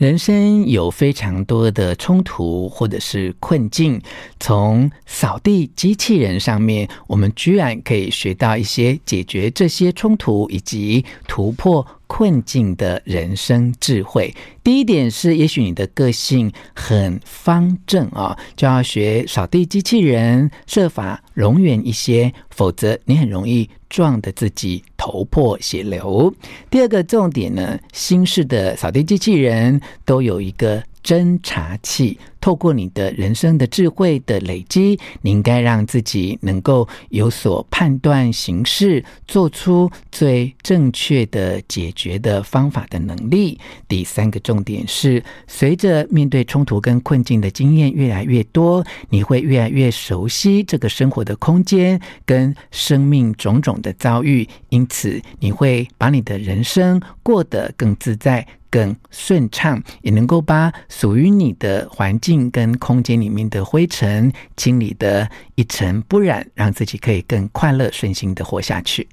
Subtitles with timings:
[0.00, 4.00] 人生有非常多的冲突或者是困境，
[4.38, 14.34] 从扫地机器人上面，我们居然可以学到一些解决这些冲突以及突破困境的人生智慧。
[14.64, 26.34] 第一点是，也许你的个性很方正啊，就要学扫地机器人，设法容忍一些，否则你很容易撞得自己头破血流。
[26.68, 29.80] 第二个重点呢，新式的扫地机器人。
[30.04, 43.58] 都有一个侦查器，透过你的人生的智慧的累积，你应该让自己能够有所判断、行事，做出最正确的解决的方法的能力。
[43.86, 58.46] 第三个重点是，随着面对冲突跟困境的经验越来越多，你会越来越熟悉这个生活的空间跟生命种种的遭遇，因此你会把你的人生过得更自在。
[58.70, 69.08] 更顺畅，也能够把属于你的环境跟空间里面的灰尘清理得一尘不染，让自己可以更快乐顺心的活下去。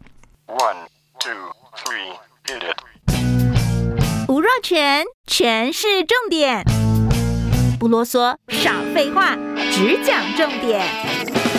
[0.47, 0.87] One,
[1.19, 1.33] two,
[1.75, 2.13] three,
[2.45, 4.29] hit it。
[4.29, 6.63] 吴若全，全是重点，
[7.79, 9.35] 不啰嗦，少废话，
[9.71, 11.56] 只讲重点。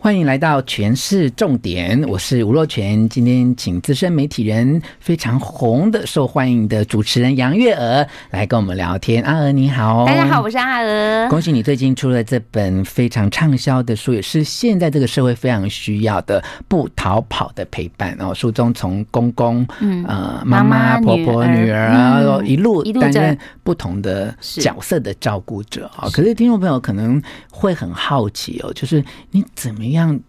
[0.00, 3.08] 欢迎来到全市重点，我是吴若权。
[3.08, 9.20] 今天请资深媒体人、非常红的、受欢迎的主持人杨月娥来跟我们聊天。
[9.24, 11.28] 阿娥你好，大家好，我是阿娥。
[11.28, 18.32] 恭喜你最近出了这本非常畅销的书，也是现在这个社会非常需要的《不逃跑的陪伴》哦。
[18.32, 26.08] 书中从公公、嗯、呃妈妈、婆婆、女儿啊、嗯，一路担任不同的角色的照顾者啊。
[26.12, 30.08] 可是听众朋友可能会很好奇哦，就是你怎么样？
[30.10, 30.20] 样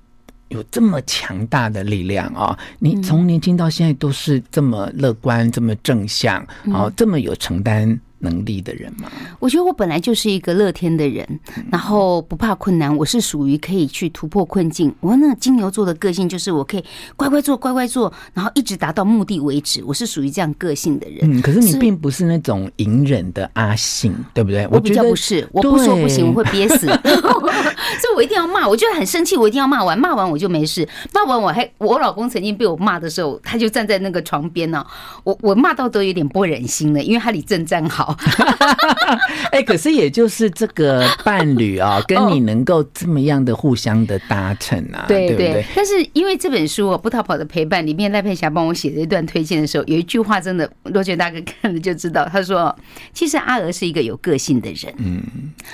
[0.50, 2.58] 有这么强大的力量啊！
[2.80, 8.02] 你从年轻到现在都是这么乐观、这么正向，然后这么有承担。
[8.20, 9.10] 能力的人吗？
[9.40, 11.40] 我觉得我本来就是一个乐天的人，
[11.72, 12.96] 然后不怕困难。
[12.98, 14.94] 我是属于可以去突破困境。
[15.00, 16.84] 我那个金牛座的个性就是我可以
[17.16, 19.84] 乖乖做，乖乖做，然后一直达到目的为止。
[19.84, 21.20] 我是属于这样个性的人。
[21.22, 24.68] 嗯，可是你并不是那种隐忍的阿信，对不对？
[24.72, 26.88] 我比较不是，我不说不行，我会憋死。
[28.00, 30.88] 所以我一定要骂，我就很生气，我一定要骂完，骂完我就没事。
[31.14, 34.86] 骂完我还，我老公曾经被我骂的时候，他就站在那个床边呢。
[35.24, 38.09] 我我骂到都有点不忍心了，因为他离正站好。
[39.52, 45.66] 哎，可是也就是这个伴侣啊， 跟你能够这么样的互相的搭乘啊，对对，对。
[45.76, 52.76] 但是因为这本书《不逃跑的陪伴》里面，赖佩霞帮我写这一段推荐的时候，有一句话真的，罗杰大哥看了就知道，他说
[53.14, 55.22] ：“其实阿娥是一个有个性的人，嗯，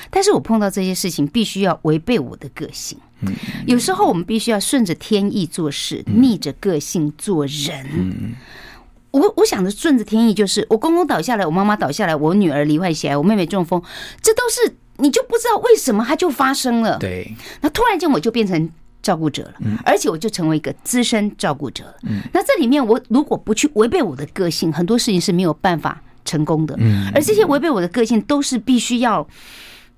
[0.09, 2.97] 但是我碰到这些事情，必须要违背我的个性。
[3.21, 3.33] 嗯，
[3.65, 8.35] 有时候我们必须要顺着天意做事，逆着个性做人。”
[9.15, 9.21] 嗯。
[9.21, 13.81] 我我想着顺着天意，就是我公公倒下来，我妈妈倒下来，我女儿罹患血癌，我妹妹中风，
[14.21, 16.97] 这都是你就不知道为什么它就发生了。
[16.97, 18.69] 对，那突然间我就变成
[19.01, 19.53] 照顾者了，
[19.85, 21.83] 而且我就成为一个资深照顾者。
[22.03, 26.75] 嗯，那这里面我如果不去违背我的个性，很多事情是没有办法成功的。
[26.79, 29.27] 嗯，而这些违背我的个性，都是必须要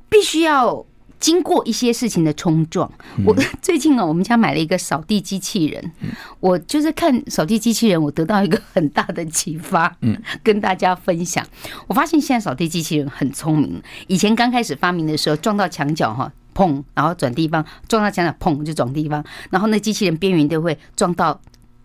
[0.10, 0.86] 必须要。
[1.20, 2.92] 经过一些事情的冲撞，
[3.26, 5.92] 我 最近啊，我们家买了一个扫地机器人。
[6.40, 11.46] 我就是看扫地机器人，我得到一个很大的启发，嗯，跟大家分享。
[11.88, 13.82] 我发现现在扫地机器人很聪明。
[14.08, 19.24] 以前刚开始发明的时候，撞到墙角哈，砰，然后转地方；撞到墙角，砰，就转地方。
[19.50, 21.42] 然后那机器人边缘都会撞到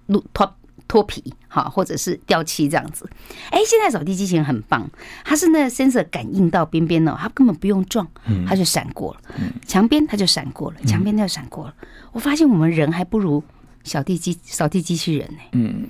[0.07, 0.55] 路脱。
[0.93, 3.09] 脱皮，好，或者是掉漆这样子。
[3.49, 4.87] 哎，现在扫地机器人很棒，
[5.25, 8.07] 它是那个 sensor 感应到边边呢，它根本不用撞，
[8.47, 9.21] 它就闪过了。
[9.67, 11.75] 墙边它就闪过了，墙边它就闪过了。
[12.13, 13.43] 我发现我们人还不如
[13.85, 15.39] 扫地机扫地机器人呢。
[15.53, 15.89] 嗯，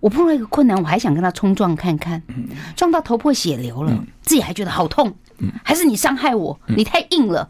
[0.00, 2.20] 我碰到一个困难，我还想跟他冲撞看看，
[2.74, 5.14] 撞到头破血流了，自己还觉得好痛。
[5.62, 7.48] 还是你伤害我，你太硬了。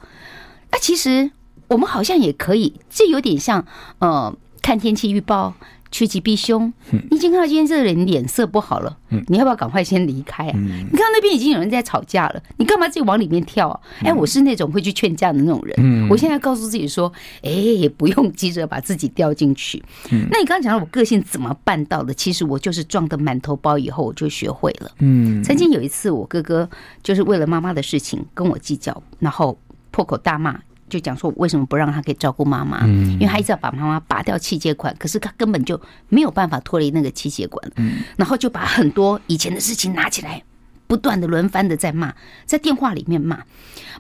[0.71, 1.31] 那其实
[1.69, 3.65] 我们好像也可以，这有点像
[4.01, 5.55] 呃，看天气预报。
[5.91, 6.73] 趋吉避凶，
[7.11, 10.55] 你已经看到今天这个人脸色不好了，你要不要赶快先离开啊？
[10.55, 13.81] 你看到那边已经有人在吵架了，你干嘛自己往里面跳啊？
[14.03, 17.13] 哎，我是那种会去劝架的那种人，我现在告诉自己说，
[17.43, 19.83] 哎，也不用急着把自己掉进去。
[20.31, 22.15] 那你刚刚讲到我个性怎么办到的？
[22.15, 24.91] 其实我就是撞得满头包以后，我就学会了。
[25.01, 26.69] 嗯，曾经有一次，我哥哥
[27.03, 29.59] 就是为了妈妈的事情跟我计较，然后
[29.91, 30.61] 破口大骂。
[30.91, 32.87] 就讲说为什么不让他可以照顾妈妈？
[32.87, 37.73] 因为他一直要把妈妈拔掉气血管，可是他根本就没有办法脱离那个气血管。
[38.17, 40.43] 然后就把很多以前的事情拿起来，
[40.87, 42.13] 不断的轮番的在骂，
[42.45, 43.43] 在电话里面骂，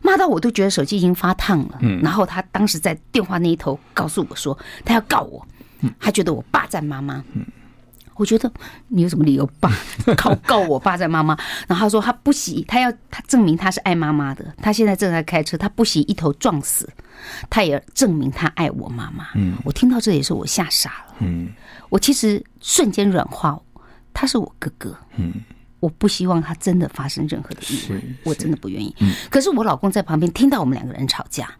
[0.02, 1.78] 骂到我都觉得手机已经发烫了。
[2.02, 5.46] 然后他当时在电话那一头告诉我说，他要告我，
[5.98, 7.24] 他觉得我霸占妈妈。
[8.20, 8.52] 我觉得
[8.88, 9.72] 你有什么理由爸
[10.14, 11.34] 告告我爸在妈妈？
[11.66, 14.44] 然后他说他不惜，他要他证明他是爱妈妈的。
[14.60, 16.86] 他现在正在开车，他不惜一头撞死，
[17.48, 19.28] 他也证明他爱我妈妈。
[19.36, 21.14] 嗯，我听到这也是我吓傻了。
[21.20, 21.48] 嗯，
[21.88, 23.58] 我其实瞬间软化，
[24.12, 24.94] 他是我哥哥。
[25.16, 25.32] 嗯。
[25.80, 28.94] 我不希望他真的发生任何的意外，我真的不愿意。
[29.30, 31.50] 可是我老公在旁边听到我们两个人吵架，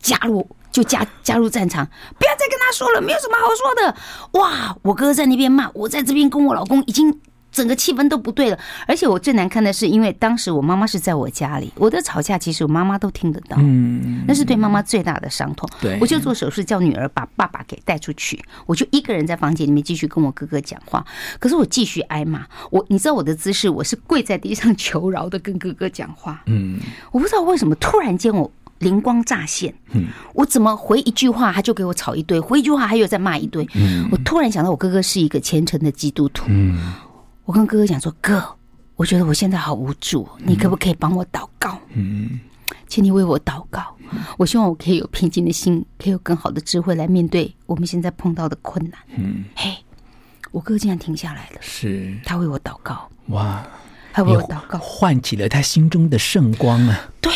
[0.00, 0.48] 加入
[0.78, 1.84] 就加加入战场，
[2.18, 3.96] 不要再跟他说了，没有什么好说的。
[4.38, 7.18] 哇，我哥哥在那边骂，我在这边跟我老公已经。
[7.50, 15.68] 整个气氛都不对了，而且我最难看的是，因为当时我妈妈是在我家里，我的吵架其实我妈妈都听得到，嗯，那是对妈妈最大的伤痛。
[15.80, 21.02] 对，我就做手术叫女儿把爸爸给带出去，我就一个人在房间里面继续跟我哥哥讲话。
[21.40, 26.42] 可是我继续挨骂，我你知道我的姿势，我是跪在地上求饶的跟哥哥讲话。
[26.46, 26.78] 嗯，
[27.10, 28.48] 我不知道为什么突然间我
[28.78, 33.66] 灵光乍现，嗯，我怎么回一句话他就给我吵一堆，回一句话他又再骂一堆。
[33.74, 36.44] 嗯，我突然想到我哥哥是一个虔诚的基督徒。
[36.48, 36.94] 嗯。
[37.44, 38.44] 我跟哥哥讲说：“哥，
[38.94, 41.78] 我觉得我现在好无助，你可不可以帮我祷告？
[41.94, 42.38] 嗯，
[42.86, 43.82] 请你为我祷告。
[44.36, 49.00] 我希望我可以有平静的心，可以有更好的智慧来面对我们现在碰到的困难。
[49.16, 49.74] 嗯，嘿，
[50.50, 53.08] 我哥哥竟然停下来了，是他为我祷告。
[53.28, 53.66] 哇，
[54.12, 57.10] 他为我祷告，唤起了他心中的圣光啊！
[57.22, 57.32] 对，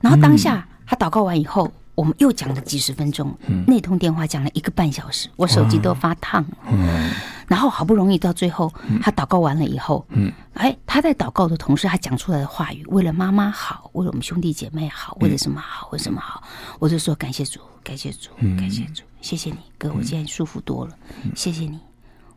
[0.00, 3.32] 然后当下他祷告完以后。”我们又讲了几十分钟，
[3.68, 7.14] 那通电话讲了一个半小时，我手机都发烫了。
[7.46, 8.68] 然后好不容易到最后，
[9.00, 10.32] 他祷告完了以后，嗯。
[10.54, 16.42] 哎，他在祷告的同时，他讲出来的话语，为了妈妈好，为了我们兄弟姐妹好，为了什么好，为什么好，
[16.80, 20.98] 我就说感谢主，感谢主，感谢主，谢谢你哥，我现在舒服多了，
[21.36, 21.78] 谢谢你，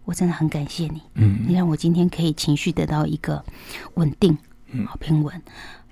[0.05, 1.45] 我真的很感谢你，嗯。
[1.47, 3.43] 你让我今天可以情绪得到一个
[3.95, 4.37] 稳定，
[4.85, 5.41] 好平稳，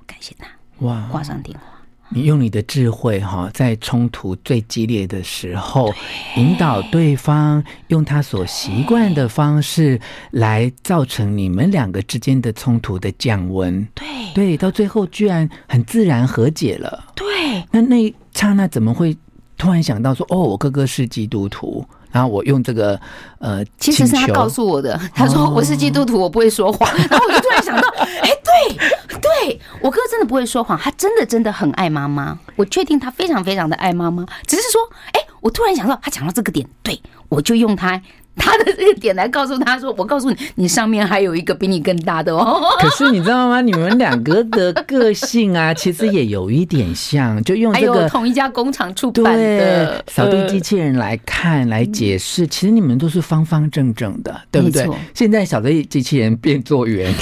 [0.05, 0.45] 感谢他。
[0.85, 1.65] 哇，挂上电话。
[2.09, 5.91] 你用你的智慧哈，在冲突最激烈的时候，
[6.37, 9.99] 引导对方用他所习惯的方式
[10.31, 13.85] 来造成你们两个之间的冲突的降温。
[13.93, 17.05] 对对，到最后居然很自然和解了。
[17.15, 17.25] 对，
[17.71, 19.17] 那那一刹那怎么会
[19.57, 21.85] 突然想到说，哦，我哥哥是基督徒？
[22.15, 22.97] 然后我用这个
[23.39, 24.97] 呃，其实是他告诉我的。
[25.13, 26.89] 他说我是基督徒，我不会说谎。
[27.09, 28.77] 然后我就突然想到，哎，对
[29.19, 32.39] 对，我哥真的不会说谎，他真的真的很爱妈妈。
[32.55, 34.25] 我确定他非常非常的爱妈妈。
[34.47, 34.81] 只是说，
[35.11, 38.01] 哎，我突然想到，他讲到这个点，对，我就用他。
[38.45, 42.61] 他的这个点来告诉他说：“我告诉你，你上面还有一个比你更大的哦。
[42.79, 43.61] ”可是你知道吗？
[43.61, 54.87] 你们两个的个性啊， 其实也有一点像，就用这个同一家工厂出版的扫地机器人来看来解释，其实你们都是方方正正的，对不对？
[55.13, 57.13] 现在扫地机器人变做圆，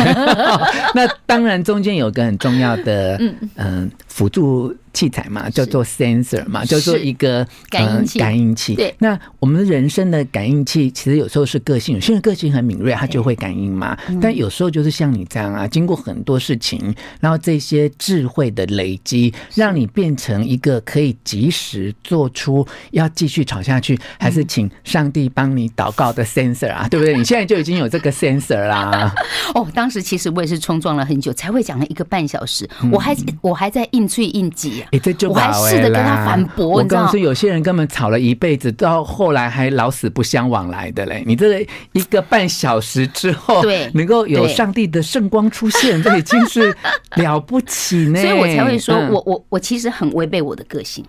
[0.95, 3.19] 那当然中间有个很重要的
[3.55, 4.75] 嗯辅助。
[4.93, 8.19] 器材嘛，叫做 sensor 嘛，叫做一个感应器。
[8.19, 8.75] 感应器。
[8.75, 13.97] 对，那我们人生的感应器，其实有时候是个性，有些人个性很敏锐，他就会感应嘛。
[14.21, 27.17] 但有时候就是像你这样啊，经过很多事情，然后这些智慧的累积，让你变成一个可以及时做出要继续吵下去，还是请上帝帮你祷告的 sensor 啊，对不对？
[27.17, 29.11] 你现在就已经有这个 sensor 啦。
[29.55, 34.83] 哦，当时其实我也是冲撞了很久，才会讲了一个半小时，我还我还在应催应急。
[34.91, 36.67] 哎，这就我还试着跟他反驳。
[36.67, 41.23] 我告诉有些人根本吵了一辈子，到后来还老死不相往来的嘞。
[41.25, 46.75] 你这个一个半小时之后，对，能够有上帝的圣光出现，这已经是
[47.15, 48.19] 了不起呢。
[48.21, 51.05] 所以我才会说我我我其实很违背我的个性。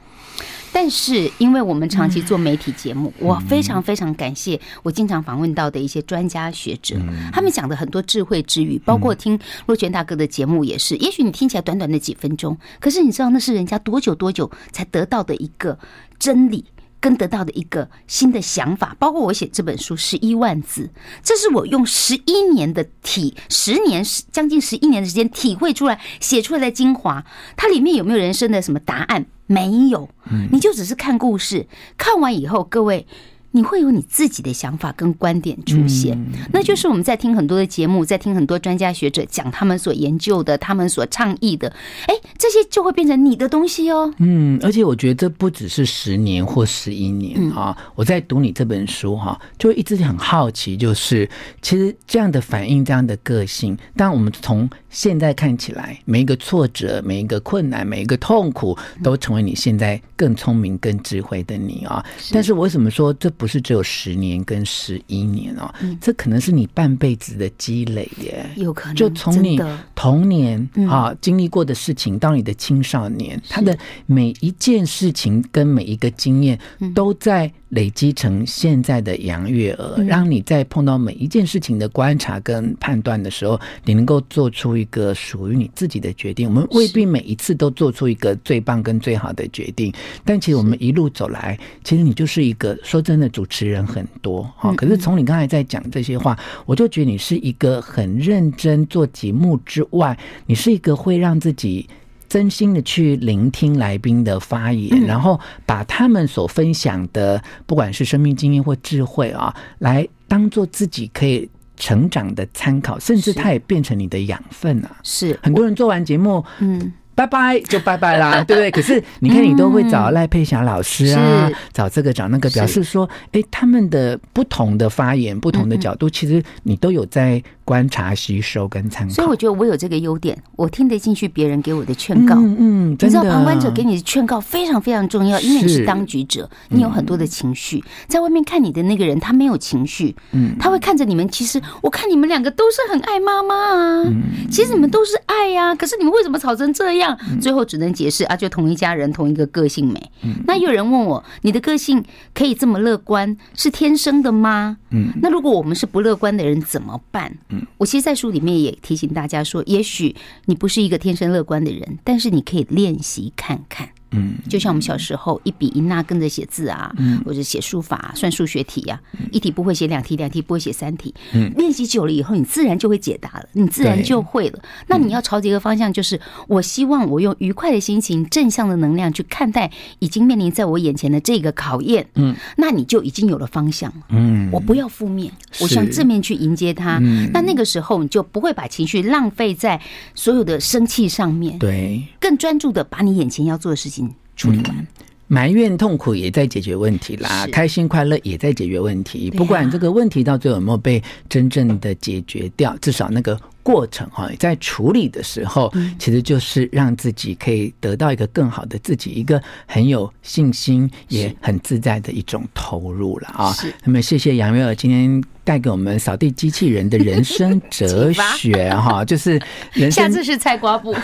[0.74, 6.96] 但是，因为我们长期做媒体节目，我非常非常感谢我经常访问到的一些专家学者，
[7.32, 10.96] 他们讲的很多智慧之语，包括听若泉大哥的节目也是。
[10.96, 15.78] 也许你听起来短短的几分钟，可是你知道那是人家多久多久才得到的一个
[16.18, 16.64] 真理。
[17.00, 20.88] 跟得到的一个新的想法，包括我写这本书十一万字，
[21.22, 24.02] 这是我用十一年的体，十年
[24.32, 27.22] 将近十一年的时间体会出来写出来的精华。
[27.58, 29.26] 它里面有没有人生的什么答案？
[29.46, 30.08] 没有，
[30.50, 33.06] 你就只是看故事，看完以后，各位。
[33.56, 36.18] 你会有你自己的想法跟观点出现，
[36.52, 41.72] 那就是我们在听很多的节目，在听很多专家学者讲他们所研究的、他们所倡议的，
[42.08, 44.12] 哎，这些就会变成你的东西哦。
[44.18, 47.76] 嗯，而且我觉得这不只是十年或十一年啊。
[47.94, 51.28] 我在读你这本书哈，就一直很好奇，就是
[51.62, 62.04] 其实这样的反应、这样的个性，当我们从现在看起来，每一个挫折、每一个困难、每一个痛苦，都成为你现在更聪明、更智慧的你啊。
[62.32, 63.43] 但是为什么说这不？
[63.44, 68.48] 不是只有十年跟十一年哦，嗯、这可能是你半辈子的积累耶。
[68.56, 69.60] 有可能，就从你
[70.04, 76.58] 童年啊、嗯、经历过的事情到你的青少年，他的每一件事情跟每一个经验
[76.94, 77.50] 都在。
[77.70, 86.48] 累积成现在的杨月娥，让你在碰到每一件事情的观察跟判断的时候，你能够做出一个属于你自己的决定。
[86.48, 89.92] 我们未必每一次都做出一个最棒跟最好的决定，
[90.24, 94.72] 但其实我们一路走来，其实你就是一个说真的，主持人很多哈。
[94.76, 101.88] 可是从你刚才在讲这些话，我就觉得你是一个很认真做节目之外，你是一个会让自己。
[102.26, 114.96] 真心的去聆听来宾的发言，然后把他们所分享的，不管是生命经验或智慧啊，来当做自己可以成长的参考，甚至它也变成你的养分啊。
[115.04, 116.92] 是很多人做完节目，嗯。
[117.14, 118.70] 拜拜就拜拜啦， 对不对？
[118.70, 129.14] 可是你看，你都会找赖佩霞老师啊，找这个找那个，表示说，哎，他们的不同的发言、不同的角度，其实你都有在观察、吸收跟参考。
[129.14, 132.34] 所以我觉得我有这个优点，我听得进去别人给我的劝告。
[132.34, 137.82] 嗯嗯，你知道旁观者给你的劝告非常非常重要，因为你是当局者，你有很多的情绪。
[138.08, 141.28] 在外面看你的那个人，他没有情绪，嗯，他会看着你们。
[141.28, 144.04] 其实我看你们两个都是很爱妈妈啊，
[144.50, 147.03] 其实你们都是爱呀，可是你们为什么吵成这样？
[147.40, 150.10] 最后只能解释啊，就同一家人，同一个个性美。
[150.46, 154.76] 那有人问我，你的个性可以这么乐观，是天生的吗？
[154.90, 157.36] 嗯，那如果我们是不乐观的人怎么办？
[157.48, 160.14] 嗯，我其实，在书里面也提醒大家说，也许
[160.46, 163.88] 你不是一个天生乐观的人，但是你可以练习看看。
[164.14, 169.00] 嗯，就像我们小时候一笔一捺跟着写字啊，嗯，或者写书法、算数学题呀，
[169.32, 171.14] 一题不会写两题，两题不会写三题。
[171.32, 174.58] 嗯，练习久了以后，你自然就会解答了，你自然就会了。
[174.86, 182.06] 那你要朝着一个方向，就是我希望我用愉快的心情、正向的能量去看待已经面临在我眼前的这个考验。
[182.14, 184.06] 嗯，那你就已经有了方向了。
[184.10, 186.98] 嗯，我不要负面，我向正面去迎接它。
[187.02, 189.80] 嗯，那那个时候你就不会把情绪浪费在
[190.14, 191.58] 所有的生气上面。
[191.58, 194.03] 对，更专注的把你眼前要做的事情。
[194.36, 194.86] 处理完，
[195.26, 199.30] 埋怨痛苦也在解决问题啦，开心快乐也在解决问题。
[199.30, 203.38] 不管这个问题到最后有没有被真正的解决掉，至少那个。
[203.64, 213.56] 过程哈，在处理的时候，其实就是让自己可以得到一个更好的自己，一个很有信心也很自在的一种投入了啊。
[213.82, 219.40] 那么，谢谢杨月儿今天带给我们扫地机器人的人生哲 学哈，就是
[219.72, 220.04] 人生。
[220.04, 220.94] 下次是菜瓜布。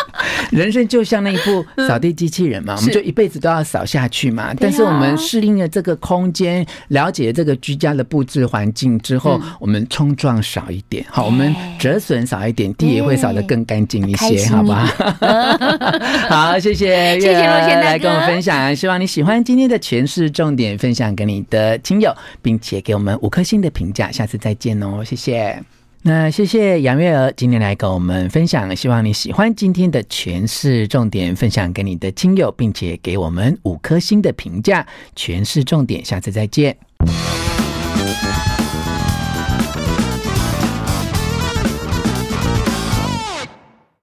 [0.50, 4.54] 人生就像那一部 扫地机器人嘛，我们就一辈子都要扫下去嘛。
[4.58, 11.98] 但是我们适应了这个空间，了解这个居家的布置环境之后，我们冲撞少一点，好，我们折。
[11.98, 14.86] 损少一点，地也会扫得更干净一些，好吧？
[16.30, 25.62] 好，谢谢月娥来跟我们分享，希望你喜欢今天的权式重点，分享给你的亲友，并且给我们五颗星的评价，下次再见哦，谢谢。
[26.02, 36.76] 那谢谢杨月娥今天来跟我们分享，希望你喜欢今天的诠释重点，分享给你的亲友，并且给我们五颗星的评价，诠释重点，下次再见。